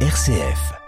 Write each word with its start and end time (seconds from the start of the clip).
RCF. 0.00 0.85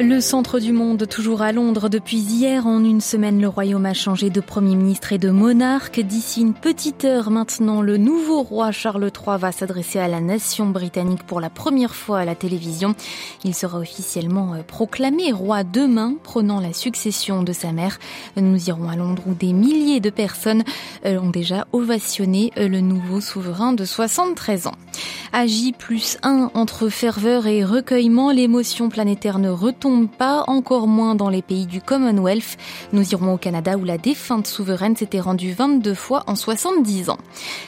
Le 0.00 0.20
centre 0.20 0.60
du 0.60 0.70
monde, 0.72 1.08
toujours 1.08 1.42
à 1.42 1.50
Londres 1.50 1.88
depuis 1.88 2.18
hier. 2.18 2.68
En 2.68 2.84
une 2.84 3.00
semaine, 3.00 3.40
le 3.40 3.48
royaume 3.48 3.84
a 3.84 3.94
changé 3.94 4.30
de 4.30 4.40
Premier 4.40 4.76
ministre 4.76 5.12
et 5.12 5.18
de 5.18 5.28
monarque. 5.28 5.98
D'ici 5.98 6.40
une 6.40 6.54
petite 6.54 7.04
heure 7.04 7.32
maintenant, 7.32 7.82
le 7.82 7.96
nouveau 7.96 8.44
roi 8.44 8.70
Charles 8.70 9.10
III 9.12 9.38
va 9.40 9.50
s'adresser 9.50 9.98
à 9.98 10.06
la 10.06 10.20
nation 10.20 10.66
britannique 10.66 11.24
pour 11.24 11.40
la 11.40 11.50
première 11.50 11.96
fois 11.96 12.20
à 12.20 12.24
la 12.24 12.36
télévision. 12.36 12.94
Il 13.42 13.56
sera 13.56 13.80
officiellement 13.80 14.54
euh, 14.54 14.62
proclamé 14.62 15.32
roi 15.32 15.64
demain, 15.64 16.14
prenant 16.22 16.60
la 16.60 16.72
succession 16.72 17.42
de 17.42 17.52
sa 17.52 17.72
mère. 17.72 17.98
Nous 18.36 18.68
irons 18.68 18.88
à 18.88 18.94
Londres 18.94 19.24
où 19.26 19.34
des 19.34 19.52
milliers 19.52 19.98
de 19.98 20.10
personnes 20.10 20.62
euh, 21.06 21.18
ont 21.18 21.30
déjà 21.30 21.66
ovationné 21.72 22.52
euh, 22.56 22.68
le 22.68 22.80
nouveau 22.80 23.20
souverain 23.20 23.72
de 23.72 23.84
73 23.84 24.68
ans. 24.68 24.76
Agi 25.32 25.72
plus 25.72 26.18
1 26.22 26.52
entre 26.54 26.88
ferveur 26.88 27.48
et 27.48 27.64
recueillement, 27.64 28.30
l'émotion 28.30 28.88
planétaire 28.88 29.40
ne 29.40 29.50
retombe 29.50 29.87
pas, 30.06 30.44
encore 30.46 30.86
moins 30.86 31.14
dans 31.14 31.28
les 31.28 31.42
pays 31.42 31.66
du 31.66 31.80
Commonwealth. 31.80 32.56
Nous 32.92 33.10
irons 33.12 33.34
au 33.34 33.38
Canada 33.38 33.76
où 33.76 33.84
la 33.84 33.96
défunte 33.96 34.46
souveraine 34.46 34.96
s'était 34.96 35.20
rendue 35.20 35.52
22 35.52 35.94
fois 35.94 36.24
en 36.26 36.34
70 36.34 37.10
ans. 37.10 37.18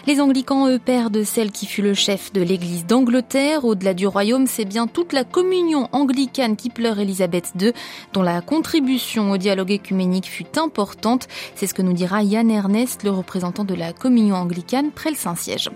Les 0.06 0.20
anglicans, 0.20 0.68
eux, 0.68 0.78
perdent 0.78 1.24
celle 1.24 1.50
qui 1.50 1.66
fut 1.66 1.82
le 1.82 1.94
chef 1.94 2.32
de 2.32 2.42
l'église 2.42 2.84
d'Angleterre. 2.86 3.64
Au-delà 3.64 3.94
du 3.94 4.06
royaume, 4.06 4.46
c'est 4.46 4.64
bien 4.64 4.86
toute 4.86 5.12
la 5.12 5.24
communion 5.24 5.88
anglicane 5.92 6.56
qui 6.56 6.68
pleure 6.68 6.98
Elisabeth 6.98 7.52
II, 7.58 7.72
dont 8.12 8.22
la 8.22 8.40
contribution 8.42 9.30
au 9.30 9.36
dialogue 9.36 9.70
écuménique 9.70 10.26
fut 10.26 10.58
importante. 10.58 11.26
C'est 11.54 11.66
ce 11.66 11.74
que 11.74 11.82
nous 11.82 11.94
dira 11.94 12.22
Yann 12.22 12.50
Ernest, 12.50 13.02
le 13.02 13.10
représentant 13.10 13.64
de 13.64 13.74
la 13.74 13.92
communion 13.92 14.36
anglicane 14.36 14.90
près 14.90 15.10
le 15.10 15.16
Saint-Siège. 15.16 15.70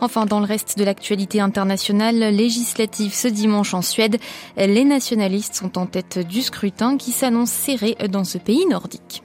Enfin, 0.00 0.24
dans 0.24 0.40
le 0.40 0.46
reste 0.46 0.78
de 0.78 0.84
l'actualité 0.84 1.40
internationale 1.40 2.18
législative 2.34 3.12
ce 3.12 3.28
dimanche 3.28 3.74
en 3.74 3.82
Suède, 3.82 4.18
les 4.56 4.84
nationalistes 4.84 5.54
sont 5.54 5.78
en 5.78 5.86
tête 5.90 6.18
du 6.18 6.42
scrutin 6.42 6.96
qui 6.96 7.12
s'annonce 7.12 7.50
serré 7.50 7.96
dans 8.08 8.24
ce 8.24 8.38
pays 8.38 8.66
nordique. 8.66 9.22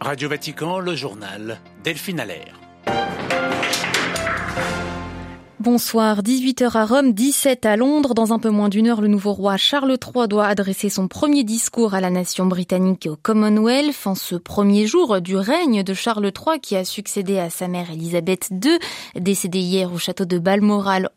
Radio 0.00 0.28
Vatican, 0.28 0.78
le 0.78 0.94
journal 0.94 1.58
Delphine 1.82 2.20
Allaire. 2.20 2.60
Bonsoir, 5.58 6.22
18h 6.22 6.76
à 6.76 6.86
Rome, 6.86 7.12
17 7.12 7.66
à 7.66 7.76
Londres. 7.76 8.14
Dans 8.14 8.32
un 8.32 8.38
peu 8.38 8.50
moins 8.50 8.68
d'une 8.68 8.86
heure, 8.86 9.00
le 9.00 9.08
nouveau 9.08 9.32
roi 9.32 9.56
Charles 9.56 9.96
III 10.00 10.28
doit 10.28 10.46
adresser 10.46 10.88
son 10.88 11.08
premier 11.08 11.42
discours 11.42 11.94
à 11.94 12.00
la 12.00 12.10
nation 12.10 12.46
britannique 12.46 13.06
et 13.06 13.08
au 13.08 13.16
Commonwealth 13.16 14.06
en 14.06 14.14
ce 14.14 14.36
premier 14.36 14.86
jour 14.86 15.20
du 15.20 15.34
règne 15.36 15.82
de 15.82 15.92
Charles 15.92 16.26
III 16.26 16.60
qui 16.60 16.76
a 16.76 16.84
succédé 16.84 17.38
à 17.38 17.50
sa 17.50 17.66
mère 17.66 17.90
Elisabeth 17.90 18.48
II, 18.52 18.78
décédée 19.16 19.58
hier 19.58 19.92
au 19.92 19.98
château 19.98 20.24
de 20.24 20.38
Balmoral 20.38 21.10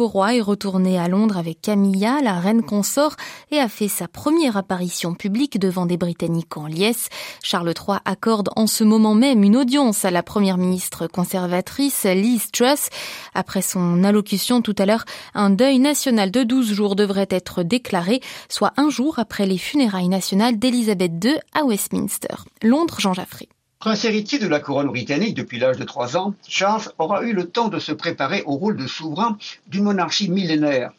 roi 0.00 0.34
est 0.34 0.40
retourné 0.40 0.98
à 0.98 1.06
Londres 1.06 1.36
avec 1.36 1.60
Camilla, 1.60 2.22
la 2.22 2.40
reine 2.40 2.62
consort, 2.62 3.14
et 3.50 3.58
a 3.58 3.68
fait 3.68 3.88
sa 3.88 4.08
première 4.08 4.56
apparition 4.56 5.12
publique 5.12 5.58
devant 5.58 5.84
des 5.84 5.98
Britanniques 5.98 6.56
en 6.56 6.66
liesse. 6.66 7.10
Charles 7.42 7.74
III 7.76 7.98
accorde 8.06 8.48
en 8.56 8.66
ce 8.66 8.84
moment 8.84 9.14
même 9.14 9.44
une 9.44 9.54
audience 9.54 10.06
à 10.06 10.10
la 10.10 10.22
première 10.22 10.56
ministre 10.56 11.08
conservatrice 11.08 12.04
Liz 12.04 12.50
Truss. 12.52 12.88
Après 13.34 13.60
son 13.60 14.02
allocution 14.02 14.62
tout 14.62 14.74
à 14.78 14.86
l'heure, 14.86 15.04
un 15.34 15.50
deuil 15.50 15.78
national 15.78 16.30
de 16.30 16.42
12 16.42 16.72
jours 16.72 16.96
devrait 16.96 17.28
être 17.28 17.62
déclaré, 17.62 18.22
soit 18.48 18.72
un 18.78 18.88
jour 18.88 19.18
après 19.18 19.44
les 19.44 19.58
funérailles 19.58 20.08
nationales 20.08 20.58
d'Elisabeth 20.58 21.12
II 21.22 21.36
à 21.52 21.64
Westminster. 21.64 22.36
Londres, 22.62 22.98
Jean 22.98 23.12
Jaffré. 23.12 23.46
Prince 23.82 24.04
héritier 24.04 24.38
de 24.38 24.46
la 24.46 24.60
couronne 24.60 24.86
britannique 24.86 25.34
depuis 25.34 25.58
l'âge 25.58 25.76
de 25.76 25.82
trois 25.82 26.16
ans, 26.16 26.34
Charles 26.46 26.92
aura 26.98 27.24
eu 27.24 27.32
le 27.32 27.48
temps 27.48 27.66
de 27.66 27.80
se 27.80 27.90
préparer 27.90 28.44
au 28.46 28.52
rôle 28.52 28.76
de 28.76 28.86
souverain 28.86 29.36
d'une 29.66 29.82
monarchie 29.82 30.30
millénaire. 30.30 30.92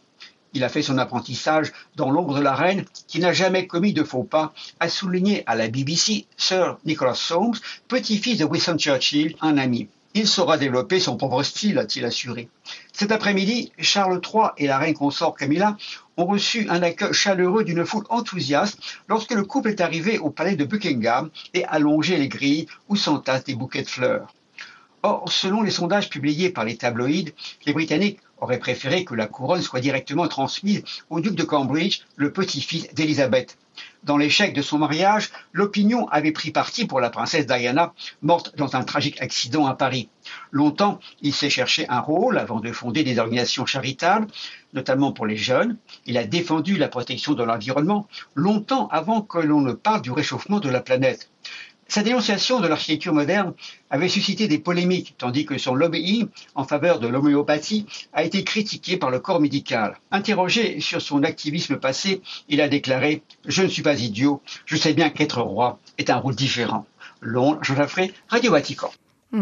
Il 0.53 0.65
a 0.65 0.67
fait 0.67 0.81
son 0.81 0.97
apprentissage 0.97 1.71
dans 1.95 2.11
l'ombre 2.11 2.35
de 2.35 2.41
la 2.41 2.53
reine, 2.53 2.83
qui 3.07 3.19
n'a 3.19 3.31
jamais 3.31 3.67
commis 3.67 3.93
de 3.93 4.03
faux 4.03 4.23
pas, 4.23 4.53
a 4.81 4.89
souligné 4.89 5.43
à 5.45 5.55
la 5.55 5.69
BBC 5.69 6.25
Sir 6.35 6.77
Nicholas 6.83 7.15
Soames, 7.15 7.55
petit-fils 7.87 8.39
de 8.39 8.43
Winston 8.43 8.75
Churchill, 8.77 9.37
un 9.39 9.57
ami. 9.57 9.87
Il 10.15 10.27
saura 10.27 10.57
développer 10.57 10.99
son 10.99 11.17
propre 11.17 11.41
style, 11.41 11.79
a-t-il 11.79 12.05
assuré. 12.05 12.47
Cet 12.91 13.11
après-midi, 13.11 13.71
Charles 13.79 14.21
III 14.23 14.49
et 14.57 14.67
la 14.67 14.77
reine 14.77 14.93
consort 14.93 15.35
Camilla 15.35 15.75
ont 16.17 16.25
reçu 16.25 16.67
un 16.69 16.83
accueil 16.83 17.13
chaleureux 17.13 17.63
d'une 17.63 17.83
foule 17.83 18.05
enthousiaste 18.09 18.77
lorsque 19.09 19.33
le 19.33 19.43
couple 19.43 19.69
est 19.69 19.81
arrivé 19.81 20.19
au 20.19 20.29
palais 20.29 20.55
de 20.55 20.65
Buckingham 20.65 21.31
et 21.55 21.65
a 21.65 21.79
longé 21.79 22.17
les 22.17 22.27
grilles 22.27 22.67
où 22.89 22.95
s'entassent 22.95 23.45
des 23.45 23.55
bouquets 23.55 23.81
de 23.81 23.89
fleurs. 23.89 24.31
Or, 25.01 25.31
selon 25.31 25.63
les 25.63 25.71
sondages 25.71 26.09
publiés 26.09 26.51
par 26.51 26.63
les 26.63 26.77
tabloïds, 26.77 27.33
les 27.65 27.73
Britanniques 27.73 28.19
auraient 28.43 28.59
préféré 28.59 29.05
que 29.05 29.15
la 29.15 29.27
couronne 29.27 29.61
soit 29.61 29.79
directement 29.79 30.27
transmise 30.27 30.83
au 31.09 31.19
duc 31.19 31.33
de 31.35 31.43
Cambridge, 31.43 32.01
le 32.15 32.31
petit-fils 32.31 32.93
d'Élisabeth. 32.93 33.57
Dans 34.03 34.17
l'échec 34.17 34.53
de 34.53 34.61
son 34.61 34.77
mariage, 34.77 35.31
l'opinion 35.51 36.07
avait 36.09 36.31
pris 36.31 36.51
parti 36.51 36.85
pour 36.85 36.99
la 36.99 37.09
princesse 37.09 37.47
Diana, 37.47 37.93
morte 38.21 38.55
dans 38.55 38.75
un 38.75 38.83
tragique 38.83 39.21
accident 39.21 39.65
à 39.65 39.73
Paris. 39.75 40.09
Longtemps, 40.51 40.99
il 41.21 41.33
s'est 41.33 41.49
cherché 41.49 41.87
un 41.89 42.01
rôle 42.01 42.37
avant 42.37 42.59
de 42.59 42.71
fonder 42.71 43.03
des 43.03 43.17
organisations 43.17 43.65
charitables, 43.65 44.27
notamment 44.73 45.11
pour 45.11 45.25
les 45.25 45.37
jeunes. 45.37 45.77
Il 46.05 46.17
a 46.17 46.25
défendu 46.25 46.77
la 46.77 46.89
protection 46.89 47.33
de 47.33 47.43
l'environnement, 47.43 48.07
longtemps 48.35 48.87
avant 48.89 49.21
que 49.21 49.39
l'on 49.39 49.61
ne 49.61 49.73
parle 49.73 50.01
du 50.01 50.11
réchauffement 50.11 50.59
de 50.59 50.69
la 50.69 50.81
planète. 50.81 51.29
Sa 51.93 52.01
dénonciation 52.01 52.59
de 52.59 52.67
l'architecture 52.67 53.13
moderne 53.13 53.53
avait 53.91 54.09
suscité 54.09 54.47
des 54.47 54.57
polémiques, 54.57 55.13
tandis 55.19 55.45
que 55.45 55.59
son 55.59 55.75
lobbying 55.75 56.27
en 56.55 56.63
faveur 56.63 56.97
de 56.97 57.07
l'homéopathie 57.07 57.85
a 58.13 58.23
été 58.23 58.43
critiqué 58.43 58.97
par 58.97 59.11
le 59.11 59.19
corps 59.19 59.39
médical. 59.39 59.99
Interrogé 60.09 60.79
sur 60.79 61.03
son 61.03 61.21
activisme 61.21 61.77
passé, 61.77 62.23
il 62.49 62.61
a 62.61 62.67
déclaré 62.67 63.21
Je 63.45 63.61
ne 63.61 63.67
suis 63.67 63.83
pas 63.83 63.99
idiot, 63.99 64.41
je 64.65 64.75
sais 64.75 64.95
bien 64.95 65.11
qu'être 65.11 65.43
roi 65.43 65.77
est 65.99 66.09
un 66.09 66.17
rôle 66.17 66.33
différent. 66.33 66.87
Londres, 67.21 67.59
Jean 67.61 67.75
Jaffré, 67.75 68.11
Radio 68.27 68.51
Vatican. 68.53 68.89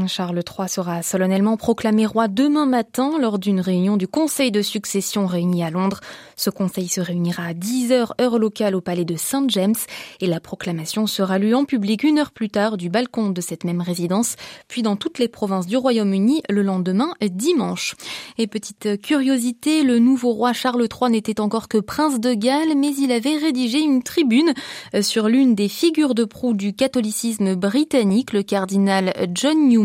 Charles 0.07 0.41
III 0.47 0.69
sera 0.69 1.03
solennellement 1.03 1.57
proclamé 1.57 2.05
roi 2.05 2.29
demain 2.29 2.65
matin 2.65 3.19
lors 3.19 3.39
d'une 3.39 3.59
réunion 3.59 3.97
du 3.97 4.07
Conseil 4.07 4.49
de 4.49 4.61
succession 4.61 5.25
réuni 5.25 5.63
à 5.63 5.69
Londres. 5.69 5.99
Ce 6.37 6.49
conseil 6.49 6.87
se 6.87 7.01
réunira 7.01 7.43
à 7.43 7.53
10h 7.53 8.11
heure 8.21 8.39
locale 8.39 8.75
au 8.75 8.81
palais 8.81 9.03
de 9.03 9.17
St. 9.17 9.49
James 9.49 9.75
et 10.21 10.27
la 10.27 10.39
proclamation 10.39 11.07
sera 11.07 11.39
lue 11.39 11.53
en 11.53 11.65
public 11.65 12.03
une 12.03 12.19
heure 12.19 12.31
plus 12.31 12.49
tard 12.49 12.77
du 12.77 12.89
balcon 12.89 13.31
de 13.31 13.41
cette 13.41 13.65
même 13.65 13.81
résidence, 13.81 14.37
puis 14.69 14.81
dans 14.81 14.95
toutes 14.95 15.19
les 15.19 15.27
provinces 15.27 15.67
du 15.67 15.75
Royaume-Uni 15.75 16.41
le 16.49 16.61
lendemain 16.61 17.11
dimanche. 17.21 17.95
Et 18.37 18.47
petite 18.47 19.01
curiosité, 19.01 19.83
le 19.83 19.99
nouveau 19.99 20.31
roi 20.31 20.53
Charles 20.53 20.87
III 20.87 21.11
n'était 21.11 21.41
encore 21.41 21.67
que 21.67 21.77
prince 21.77 22.19
de 22.19 22.33
Galles, 22.33 22.77
mais 22.77 22.95
il 22.95 23.11
avait 23.11 23.35
rédigé 23.35 23.79
une 23.79 24.03
tribune 24.03 24.53
sur 25.01 25.27
l'une 25.27 25.53
des 25.53 25.67
figures 25.67 26.15
de 26.15 26.23
proue 26.23 26.53
du 26.53 26.73
catholicisme 26.73 27.55
britannique, 27.55 28.31
le 28.31 28.43
cardinal 28.43 29.13
John 29.33 29.67
New 29.67 29.80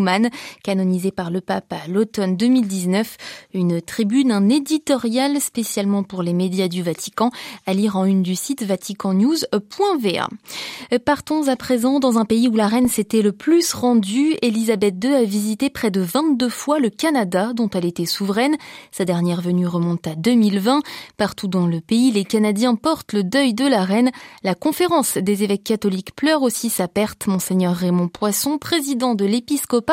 canonisé 0.62 1.10
par 1.10 1.30
le 1.30 1.40
pape 1.40 1.72
à 1.72 1.88
l'automne 1.88 2.36
2019. 2.36 3.16
Une 3.54 3.80
tribune, 3.80 4.32
un 4.32 4.48
éditorial 4.48 5.40
spécialement 5.40 6.02
pour 6.02 6.22
les 6.22 6.32
médias 6.32 6.68
du 6.68 6.82
Vatican, 6.82 7.30
à 7.66 7.74
lire 7.74 7.96
en 7.96 8.04
une 8.04 8.22
du 8.22 8.34
site 8.34 8.62
vaticannews.va. 8.62 10.28
Partons 11.04 11.48
à 11.48 11.56
présent 11.56 11.98
dans 12.00 12.18
un 12.18 12.24
pays 12.24 12.48
où 12.48 12.56
la 12.56 12.66
reine 12.66 12.88
s'était 12.88 13.22
le 13.22 13.32
plus 13.32 13.72
rendue. 13.72 14.36
Elisabeth 14.42 15.02
II 15.02 15.14
a 15.14 15.24
visité 15.24 15.70
près 15.70 15.90
de 15.90 16.00
22 16.00 16.48
fois 16.48 16.78
le 16.78 16.90
Canada, 16.90 17.52
dont 17.54 17.70
elle 17.70 17.84
était 17.84 18.06
souveraine. 18.06 18.56
Sa 18.90 19.04
dernière 19.04 19.40
venue 19.40 19.66
remonte 19.66 20.06
à 20.06 20.14
2020. 20.14 20.82
Partout 21.16 21.48
dans 21.48 21.66
le 21.66 21.80
pays, 21.80 22.10
les 22.10 22.24
Canadiens 22.24 22.74
portent 22.74 23.12
le 23.12 23.22
deuil 23.22 23.54
de 23.54 23.66
la 23.66 23.84
reine. 23.84 24.10
La 24.42 24.54
conférence 24.54 25.16
des 25.16 25.42
évêques 25.42 25.64
catholiques 25.64 26.14
pleure 26.14 26.42
aussi 26.42 26.70
sa 26.70 26.88
perte. 26.88 27.26
Monseigneur 27.26 27.74
Raymond 27.74 28.08
Poisson, 28.08 28.58
président 28.58 29.14
de 29.14 29.24
l'épiscopat 29.24 29.85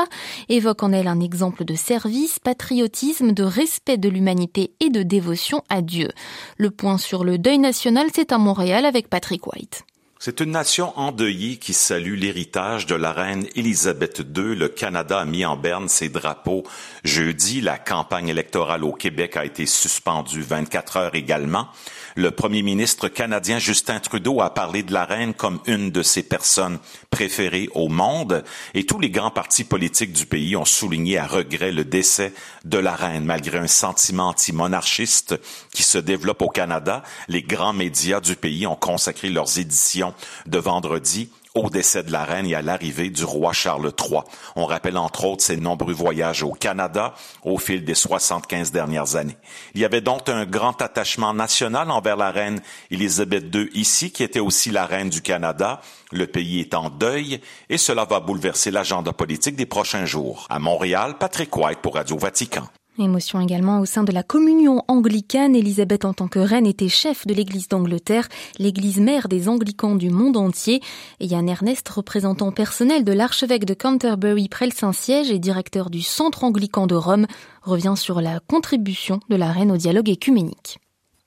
évoque 0.50 0.84
en 0.84 0.92
elle 0.92 1.08
un 1.08 1.20
exemple 1.20 1.66
de 1.66 1.76
service, 1.76 2.40
patriotisme, 2.40 3.32
de 3.32 3.44
respect 3.44 3.98
de 3.98 4.10
l'humanité 4.10 4.74
et 4.80 4.90
de 4.90 5.04
dévotion 5.04 5.62
à 5.70 5.82
Dieu. 5.82 6.10
Le 6.58 6.72
point 6.72 6.98
sur 6.98 7.24
le 7.24 7.38
deuil 7.38 7.60
national, 7.60 8.08
c'est 8.14 8.32
à 8.32 8.38
Montréal 8.38 8.86
avec 8.86 9.10
Patrick 9.10 9.48
White. 9.48 9.84
C'est 10.26 10.40
une 10.40 10.52
nation 10.52 10.98
endeuillée 10.98 11.58
qui 11.58 11.74
salue 11.74 12.16
l'héritage 12.16 12.86
de 12.86 12.96
la 12.96 13.12
reine 13.12 13.46
Élisabeth 13.58 14.20
II. 14.20 14.56
Le 14.56 14.70
Canada 14.70 15.20
a 15.20 15.26
mis 15.26 15.44
en 15.44 15.58
berne 15.58 15.90
ses 15.90 16.08
drapeaux. 16.08 16.64
Jeudi, 17.04 17.60
la 17.60 17.78
campagne 17.78 18.30
électorale 18.30 18.86
au 18.86 18.94
Québec 18.94 19.36
a 19.36 19.44
été 19.44 19.66
suspendue 19.66 20.42
24 20.42 20.96
heures 20.96 21.16
également. 21.16 21.68
Le 22.16 22.32
premier 22.32 22.62
ministre 22.62 23.10
canadien 23.10 23.60
Justin 23.60 24.00
Trudeau 24.00 24.40
a 24.40 24.54
parlé 24.54 24.84
de 24.84 24.94
la 24.94 25.04
reine 25.04 25.34
comme 25.34 25.60
une 25.66 25.92
de 25.92 26.04
ses 26.04 26.24
personnes 26.24 26.78
préférées 27.10 27.70
au 27.74 27.90
monde 27.90 28.46
et 28.76 28.86
tous 28.86 29.00
les 29.00 29.10
grands 29.10 29.32
partis 29.32 29.64
politiques 29.64 30.14
du 30.14 30.28
pays 30.28 30.56
ont 30.56 30.64
souligné 30.64 31.18
à 31.18 31.26
regret 31.26 31.72
le 31.72 31.84
décès 31.84 32.34
de 32.66 32.78
la 32.78 32.96
reine 32.96 33.26
malgré 33.26 33.58
un 33.58 33.68
sentiment 33.68 34.30
anti-monarchiste 34.30 35.40
qui 35.74 35.84
se 35.84 35.98
développe 35.98 36.44
au 36.44 36.50
Canada. 36.50 37.02
Les 37.28 37.42
grands 37.42 37.74
médias 37.74 38.22
du 38.22 38.36
pays 38.36 38.68
ont 38.68 38.76
consacré 38.76 39.30
leurs 39.30 39.58
éditions 39.58 40.13
de 40.46 40.58
vendredi 40.58 41.30
au 41.56 41.70
décès 41.70 42.04
de 42.04 42.12
la 42.12 42.24
reine 42.24 42.48
et 42.48 42.56
à 42.56 42.62
l'arrivée 42.62 43.10
du 43.10 43.24
roi 43.24 43.54
Charles 43.54 43.92
III. 44.00 44.22
On 44.56 44.66
rappelle 44.66 44.98
entre 44.98 45.26
autres 45.26 45.44
ses 45.44 45.58
nombreux 45.58 45.94
voyages 45.94 46.44
au 46.44 46.52
Canada 46.52 47.14
au 47.44 47.58
fil 47.58 47.86
des 47.86 47.94
75 47.94 48.72
dernières 48.72 49.16
années. 49.16 49.38
Il 49.76 49.82
y 49.82 49.86
avait 49.86 50.02
donc 50.02 50.30
un 50.30 50.46
grand 50.46 50.82
attachement 50.82 51.34
national 51.34 51.92
envers 51.92 52.18
la 52.18 52.32
reine 52.32 52.62
Élisabeth 52.90 53.54
II 53.54 53.70
ici, 53.74 54.12
qui 54.12 54.24
était 54.24 54.40
aussi 54.40 54.72
la 54.72 54.86
reine 54.86 55.10
du 55.10 55.22
Canada. 55.22 55.82
Le 56.12 56.28
pays 56.28 56.60
est 56.60 56.74
en 56.74 56.90
deuil 56.90 57.40
et 57.70 57.78
cela 57.78 58.06
va 58.06 58.20
bouleverser 58.20 58.72
l'agenda 58.72 59.14
politique 59.14 59.56
des 59.56 59.66
prochains 59.66 60.06
jours. 60.06 60.48
À 60.50 60.60
Montréal, 60.60 61.16
Patrick 61.20 61.56
White 61.56 61.80
pour 61.82 61.96
Radio 61.96 62.18
Vatican. 62.18 62.68
Émotion 63.00 63.42
également 63.42 63.80
au 63.80 63.86
sein 63.86 64.04
de 64.04 64.12
la 64.12 64.22
communion 64.22 64.84
anglicane. 64.88 65.56
Élisabeth, 65.56 66.06
en 66.06 66.14
tant 66.14 66.28
que 66.28 66.38
reine, 66.38 66.68
était 66.68 66.90
chef 66.90 67.26
de 67.26 67.34
l'église 67.34 67.68
d'Angleterre, 67.68 68.30
l'église 68.60 69.00
mère 69.00 69.28
des 69.28 69.50
anglicans 69.50 69.96
du 69.96 70.12
monde 70.12 70.38
entier. 70.38 70.80
Et 71.20 71.26
Yann 71.26 71.50
Ernest, 71.50 71.90
représentant 71.90 72.52
personnel 72.52 73.04
de 73.04 73.12
l'archevêque 73.12 73.66
de 73.66 73.74
Canterbury 73.74 74.48
près 74.48 74.68
le 74.68 74.72
Saint-Siège 74.72 75.32
et 75.32 75.40
directeur 75.40 75.90
du 75.90 76.04
centre 76.04 76.44
anglican 76.44 76.86
de 76.86 76.94
Rome, 76.94 77.26
revient 77.64 77.96
sur 77.98 78.22
la 78.22 78.40
contribution 78.42 79.20
de 79.28 79.38
la 79.38 79.52
reine 79.52 79.72
au 79.72 79.78
dialogue 79.78 80.10
écuménique. 80.10 80.78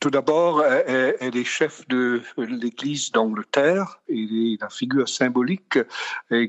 Tout 0.06 0.11
d'abord, 0.11 0.64
elle 0.64 1.37
est 1.37 1.43
chef 1.43 1.85
de 1.88 2.23
l'Église 2.38 3.11
d'Angleterre. 3.11 3.99
Elle 4.08 4.53
est 4.53 4.61
la 4.61 4.69
figure 4.69 5.08
symbolique 5.08 5.81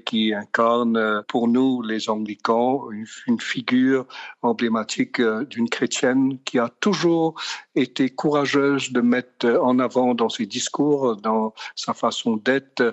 qui 0.06 0.32
incarne 0.32 1.24
pour 1.28 1.48
nous, 1.48 1.82
les 1.82 2.08
anglicans, 2.08 2.88
une 3.26 3.40
figure 3.40 4.06
emblématique 4.44 5.20
d'une 5.50 5.70
chrétienne 5.70 6.38
qui 6.46 6.60
a 6.60 6.70
toujours 6.70 7.34
été 7.74 8.12
courageuse 8.12 8.92
de 8.92 9.02
mettre 9.02 9.48
en 9.48 9.80
avant 9.80 10.14
dans 10.14 10.30
ses 10.30 10.46
discours, 10.46 11.16
dans 11.16 11.56
sa 11.76 11.96
façon 11.96 12.38
d'être, 12.38 12.82
euh, 12.82 12.92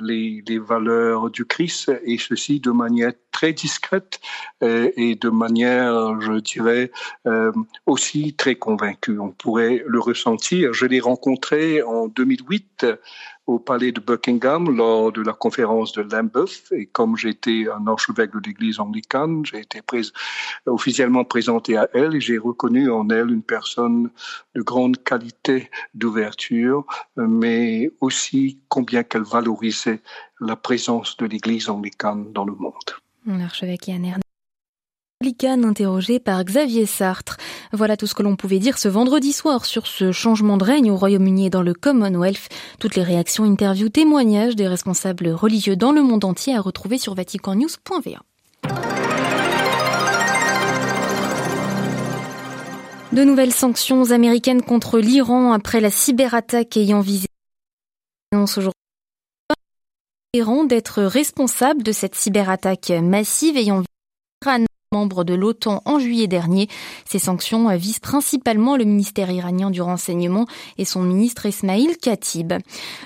les, 0.00 0.42
les, 0.46 0.58
valeurs 0.58 1.30
du 1.30 1.44
Christ 1.44 1.90
et 2.04 2.18
ceci 2.18 2.60
de 2.60 2.70
manière 2.70 3.12
très 3.32 3.52
discrète 3.52 4.20
euh, 4.62 4.90
et 4.96 5.14
de 5.14 5.28
manière, 5.28 6.20
je 6.20 6.34
dirais, 6.40 6.90
euh, 7.26 7.52
aussi 7.86 8.34
très 8.34 8.56
convaincue. 8.56 9.18
On 9.18 9.30
pourrait 9.30 9.82
le 9.86 10.00
ressentir. 10.00 10.72
Je 10.72 10.86
l'ai 10.86 11.00
rencontré 11.00 11.82
en 11.82 12.08
2008 12.08 12.86
au 13.46 13.58
palais 13.58 13.92
de 13.92 14.00
Buckingham 14.00 14.74
lors 14.74 15.12
de 15.12 15.22
la 15.22 15.32
conférence 15.32 15.92
de 15.92 16.02
Lambeth. 16.02 16.72
Et 16.72 16.86
comme 16.86 17.16
j'étais 17.16 17.66
un 17.68 17.86
archevêque 17.86 18.32
de 18.32 18.40
l'église 18.46 18.80
anglicane, 18.80 19.44
j'ai 19.44 19.60
été 19.60 19.80
officiellement 20.66 21.24
présenté 21.24 21.76
à 21.76 21.88
elle 21.94 22.14
et 22.14 22.20
j'ai 22.20 22.38
reconnu 22.38 22.90
en 22.90 23.08
elle 23.10 23.30
une 23.30 23.42
personne 23.42 24.10
de 24.54 24.62
grande 24.62 25.02
qualité 25.02 25.70
d'ouverture, 25.94 26.84
mais 27.16 27.90
aussi 28.00 28.60
combien 28.68 29.02
qu'elle 29.02 29.22
valorisait 29.22 30.00
la 30.40 30.56
présence 30.56 31.16
de 31.16 31.26
l'église 31.26 31.68
anglicane 31.68 32.32
dans 32.32 32.44
le 32.44 32.54
monde. 32.54 32.72
Anglicane 35.22 35.66
interrogé 35.66 36.18
par 36.18 36.42
Xavier 36.42 36.86
Sartre. 36.86 37.36
Voilà 37.74 37.98
tout 37.98 38.06
ce 38.06 38.14
que 38.14 38.22
l'on 38.22 38.36
pouvait 38.36 38.58
dire 38.58 38.78
ce 38.78 38.88
vendredi 38.88 39.34
soir 39.34 39.66
sur 39.66 39.86
ce 39.86 40.12
changement 40.12 40.56
de 40.56 40.64
règne 40.64 40.90
au 40.90 40.96
Royaume-Uni 40.96 41.44
et 41.44 41.50
dans 41.50 41.60
le 41.60 41.74
Commonwealth. 41.74 42.48
Toutes 42.78 42.96
les 42.96 43.02
réactions, 43.02 43.44
interviews, 43.44 43.90
témoignages 43.90 44.56
des 44.56 44.66
responsables 44.66 45.28
religieux 45.28 45.76
dans 45.76 45.92
le 45.92 46.02
monde 46.02 46.24
entier 46.24 46.56
à 46.56 46.62
retrouver 46.62 46.96
sur 46.96 47.14
vaticannews.va. 47.14 48.22
De 53.12 53.22
nouvelles 53.22 53.52
sanctions 53.52 54.12
américaines 54.12 54.62
contre 54.62 54.98
l'Iran 54.98 55.52
après 55.52 55.80
la 55.80 55.90
cyberattaque 55.90 56.78
ayant 56.78 57.00
visé 57.02 57.26
aujourd'hui 58.32 58.72
d'être 60.66 61.02
responsable 61.02 61.82
de 61.82 61.92
cette 61.92 62.14
cyberattaque 62.14 62.88
massive 63.02 63.58
ayant 63.58 63.80
visé 63.80 63.86
membre 64.92 65.22
de 65.22 65.34
l'OTAN 65.34 65.82
en 65.84 66.00
juillet 66.00 66.26
dernier. 66.26 66.68
Ces 67.04 67.20
sanctions 67.20 67.68
visent 67.76 68.00
principalement 68.00 68.76
le 68.76 68.82
ministère 68.82 69.30
iranien 69.30 69.70
du 69.70 69.80
renseignement 69.80 70.46
et 70.78 70.84
son 70.84 71.02
ministre 71.02 71.46
Ismail 71.46 71.96
Khatib. 71.96 72.54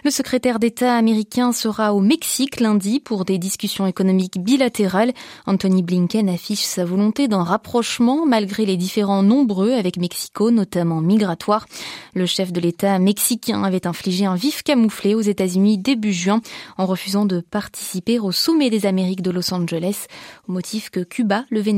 Le 0.03 0.11
secrétaire 0.11 0.59
d'État 0.59 0.97
américain 0.97 1.53
sera 1.53 1.93
au 1.93 2.01
Mexique 2.01 2.61
lundi 2.61 3.01
pour 3.01 3.27
des 3.27 3.37
discussions 3.37 3.87
économiques 3.87 4.43
bilatérales. 4.43 5.13
Anthony 5.45 5.83
Blinken 5.83 6.31
affiche 6.31 6.63
sa 6.63 6.87
volonté 6.87 7.29
d'un 7.29 7.43
rapprochement 7.43 8.25
malgré 8.25 8.65
les 8.65 8.79
différends 8.79 9.23
nombreux 9.23 9.73
avec 9.73 9.99
Mexico, 9.99 10.51
notamment 10.51 11.03
migratoires. 11.03 11.67
Le 12.15 12.25
chef 12.25 12.51
de 12.51 12.61
l'État 12.63 12.99
mexicain 12.99 13.63
avait 13.63 13.87
infligé 13.87 14.25
un 14.25 14.37
vif 14.37 14.63
camouflé 14.63 15.15
aux 15.15 15.21
États-Unis 15.21 15.77
début 15.77 16.15
juin 16.15 16.41
en 16.79 16.87
refusant 16.87 17.27
de 17.27 17.41
participer 17.41 18.19
au 18.19 18.33
sommet 18.33 18.71
des 18.71 18.87
Amériques 18.87 19.21
de 19.21 19.31
Los 19.31 19.53
Angeles 19.53 20.07
au 20.49 20.53
motif 20.53 20.89
que 20.89 21.01
Cuba, 21.01 21.45
le 21.51 21.61
Venezuela 21.61 21.74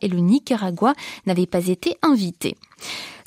et 0.00 0.08
le 0.08 0.18
Nicaragua 0.18 0.94
n'avaient 1.26 1.46
pas 1.46 1.66
été 1.68 1.96
invités. 2.02 2.56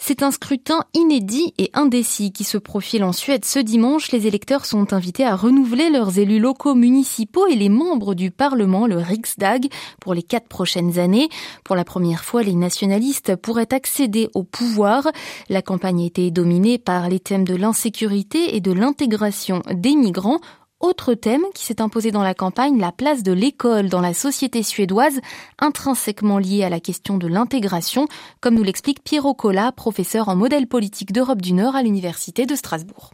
C'est 0.02 0.24
un 0.24 0.32
scrutin 0.32 0.86
inédit 0.94 1.54
et 1.58 1.70
indécis 1.74 2.32
qui 2.32 2.46
se 2.46 2.58
profile 2.58 3.04
en 3.04 3.12
Suède. 3.12 3.44
Ce 3.44 3.60
dimanche, 3.60 4.12
les 4.12 4.28
électeurs 4.28 4.66
sont 4.66 4.94
invités 4.94 5.26
à 5.26 5.36
renouveler 5.36 5.90
leurs 5.90 6.18
élus 6.18 6.40
locaux 6.40 6.74
municipaux 6.74 7.48
et 7.48 7.56
les 7.56 7.68
membres 7.68 8.14
du 8.14 8.32
Parlement, 8.32 8.88
le 8.88 8.98
Riksdag, 8.98 9.68
pour 10.00 10.14
les 10.14 10.24
quatre 10.24 10.48
prochaines 10.48 11.00
années. 11.00 11.28
Pour 11.66 11.76
la 11.76 11.84
première 11.84 12.24
fois, 12.24 12.44
les 12.44 12.56
nationalistes 12.56 13.36
pourraient 13.36 13.74
accéder 13.74 14.30
au 14.34 14.44
pouvoir. 14.44 15.06
La 15.50 15.62
campagne 15.62 16.02
était 16.02 16.32
dominée 16.32 16.78
par 16.78 17.10
les 17.10 17.20
thèmes 17.20 17.44
de 17.44 17.56
l'insécurité 17.56 18.56
et 18.56 18.62
de 18.62 18.72
l'intégration 18.72 19.62
des 19.72 19.96
migrants 19.96 20.40
autre 20.80 21.14
thème 21.14 21.44
qui 21.54 21.66
s'est 21.66 21.82
imposé 21.82 22.12
dans 22.12 22.24
la 22.24 22.34
campagne, 22.34 22.80
la 22.80 22.92
place 22.92 23.24
de 23.24 23.34
l'école 23.34 23.90
dans 23.90 24.02
la 24.02 24.14
société 24.14 24.64
suédoise, 24.64 25.20
intrinsèquement 25.60 26.38
liée 26.38 26.64
à 26.64 26.70
la 26.70 26.80
question 26.80 27.18
de 27.18 27.28
l'intégration, 27.28 28.08
comme 28.42 28.56
nous 28.56 28.64
l'explique 28.64 29.04
Piero 29.04 29.34
Colla, 29.34 29.72
professeur 29.72 30.30
en 30.30 30.36
modèle 30.36 30.68
politique 30.68 31.12
d'Europe 31.12 31.42
du 31.42 31.54
Nord 31.54 31.76
à 31.76 31.84
l'Université 31.84 32.46
de 32.46 32.56
Strasbourg. 32.56 33.12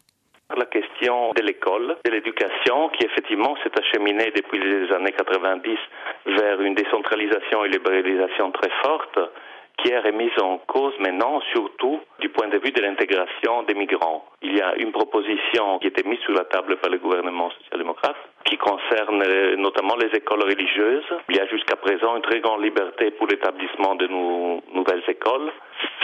La 0.56 0.66
question 0.66 1.34
de 1.34 1.42
l'école, 1.42 1.98
de 2.06 2.12
l'éducation, 2.12 2.90
qui 2.90 3.06
effectivement 3.06 3.56
s'est 3.64 3.74
acheminée 3.80 4.32
depuis 4.36 4.60
les 4.60 4.92
années 4.94 5.12
90 5.12 5.78
vers 6.38 6.62
une 6.62 6.76
décentralisation 6.76 7.66
et 7.66 7.70
libéralisation 7.70 8.52
très 8.52 8.70
forte, 8.84 9.20
est 9.84 10.00
remise 10.00 10.38
en 10.42 10.58
cause 10.68 10.94
maintenant, 11.00 11.42
surtout 11.54 12.00
du 12.20 12.30
point 12.30 12.48
de 12.48 12.58
vue 12.58 12.72
de 12.72 12.82
l'intégration 12.82 13.64
des 13.64 13.74
migrants. 13.74 14.26
Il 14.42 14.56
y 14.56 14.62
a 14.62 14.76
une 14.76 14.92
proposition 14.92 15.80
qui 15.80 15.88
était 15.88 16.08
mise 16.08 16.20
sur 16.20 16.34
la 16.34 16.46
table 16.46 16.78
par 16.78 16.90
le 16.90 16.98
gouvernement 16.98 17.50
social-démocrate 17.52 18.16
qui 18.46 18.58
concerne 18.58 19.24
euh, 19.24 19.56
notamment 19.58 19.96
les 19.96 20.16
écoles 20.16 20.44
religieuses. 20.44 21.06
Il 21.30 21.36
y 21.36 21.40
a 21.40 21.48
jusqu'à 21.48 21.76
présent 21.76 22.16
une 22.16 22.22
très 22.22 22.40
grande 22.40 22.64
liberté 22.64 23.12
pour 23.12 23.28
l'établissement 23.28 23.96
de 23.96 24.08
nouvelles 24.08 25.04
écoles. 25.08 25.52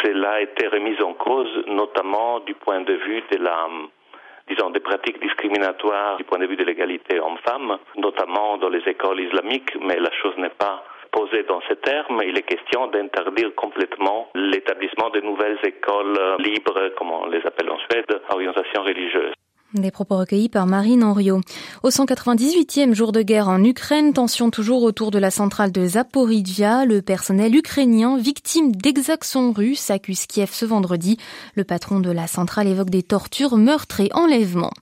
Cela 0.03 0.31
a 0.31 0.41
été 0.41 0.67
remis 0.67 0.99
en 1.01 1.13
cause 1.13 1.65
notamment 1.67 2.39
du 2.39 2.53
point 2.55 2.81
de 2.81 2.93
vue 2.93 3.23
de 3.31 3.37
la 3.37 3.67
disons, 4.49 4.69
des 4.71 4.79
pratiques 4.79 5.21
discriminatoires 5.21 6.17
du 6.17 6.23
point 6.23 6.39
de 6.39 6.45
vue 6.45 6.57
de 6.57 6.63
l'égalité 6.65 7.19
homme-femme, 7.19 7.77
notamment 7.95 8.57
dans 8.57 8.69
les 8.69 8.83
écoles 8.87 9.21
islamiques, 9.21 9.71
mais 9.79 9.97
la 9.97 10.11
chose 10.11 10.35
n'est 10.37 10.49
pas 10.49 10.83
posé 11.11 11.43
dans 11.43 11.61
ces 11.67 11.75
termes, 11.77 12.21
il 12.25 12.37
est 12.37 12.43
question 12.43 12.87
d'interdire 12.87 13.53
complètement 13.55 14.29
l'établissement 14.35 15.09
de 15.09 15.21
nouvelles 15.21 15.59
écoles 15.63 16.17
libres, 16.39 16.89
comme 16.97 17.11
on 17.11 17.27
les 17.27 17.45
appelle 17.45 17.69
en 17.69 17.77
Suède, 17.79 18.21
à 18.29 18.35
orientation 18.35 18.83
religieuse. 18.83 19.33
Des 19.73 19.89
propos 19.89 20.17
recueillis 20.17 20.49
par 20.49 20.67
Marine 20.67 21.01
Henriot. 21.01 21.39
Au 21.81 21.89
198e 21.89 22.93
jour 22.93 23.13
de 23.13 23.21
guerre 23.21 23.47
en 23.47 23.63
Ukraine, 23.63 24.11
tension 24.11 24.49
toujours 24.49 24.83
autour 24.83 25.11
de 25.11 25.17
la 25.17 25.31
centrale 25.31 25.71
de 25.71 25.87
Zaporizhia. 25.87 26.83
Le 26.83 27.01
personnel 27.01 27.55
ukrainien, 27.55 28.17
victime 28.17 28.75
d'exactions 28.75 29.53
russes, 29.53 29.89
accuse 29.89 30.25
Kiev 30.25 30.49
ce 30.51 30.65
vendredi. 30.65 31.15
Le 31.55 31.63
patron 31.63 32.01
de 32.01 32.11
la 32.11 32.27
centrale 32.27 32.67
évoque 32.67 32.89
des 32.89 33.01
tortures, 33.01 33.55
meurtres 33.55 34.01
et 34.01 34.09
enlèvements. 34.13 34.73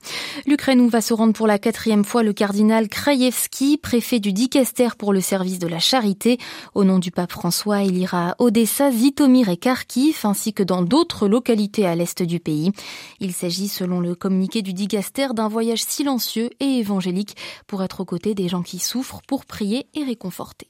L'Ukraine 0.48 0.82
où 0.82 0.90
va 0.90 1.02
se 1.02 1.14
rendre 1.14 1.34
pour 1.34 1.46
la 1.46 1.60
quatrième 1.60 2.04
fois 2.04 2.24
le 2.24 2.34
cardinal 2.34 2.88
Krajewski, 2.88 3.78
préfet 3.78 4.20
du 4.20 4.34
Dicaster 4.34 4.90
pour 4.98 5.14
le 5.14 5.22
service 5.22 5.60
de 5.60 5.68
la 5.68 5.80
charité. 5.80 6.40
Au 6.74 6.84
nom 6.84 6.98
du 6.98 7.12
pape 7.12 7.32
François, 7.32 7.84
il 7.84 7.96
ira 7.96 8.32
à 8.32 8.36
Odessa, 8.40 8.92
Zitomir 8.92 9.50
et 9.50 9.58
Kharkiv, 9.58 10.22
ainsi 10.24 10.52
que 10.52 10.64
dans 10.64 10.82
d'autres 10.82 11.28
localités 11.28 11.86
à 11.86 11.94
l'est 11.94 12.24
du 12.24 12.40
pays. 12.40 12.72
Il 13.20 13.34
s'agit, 13.34 13.68
selon 13.68 14.00
le 14.00 14.16
communiqué 14.16 14.64
du 14.64 14.79
D'un 14.88 15.50
voyage 15.50 15.84
silencieux 15.84 16.50
et 16.62 16.78
évangélique 16.80 17.36
pour 17.68 17.84
être 17.84 18.00
aux 18.00 18.06
côtés 18.06 18.34
des 18.34 18.48
gens 18.48 18.62
qui 18.62 18.80
souffrent, 18.80 19.22
pour 19.28 19.46
prier 19.46 19.88
et 19.94 20.04
réconforter. 20.04 20.70